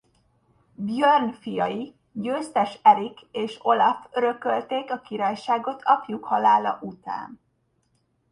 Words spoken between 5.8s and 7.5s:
apjuk halála után.